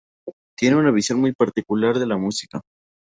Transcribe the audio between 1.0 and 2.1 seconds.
muy particular de